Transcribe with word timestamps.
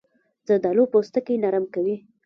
زردالو 0.47 0.83
پوستکی 0.91 1.35
نرم 1.43 1.65
وي. 1.85 1.95